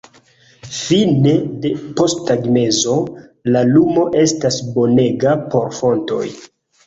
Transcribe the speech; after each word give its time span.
Fine 0.75 1.33
de 1.65 1.71
postagmezo, 1.99 2.95
la 3.57 3.63
lumo 3.73 4.05
estas 4.23 4.59
bonega 4.79 5.35
por 5.55 5.71
fotoj. 5.81 6.25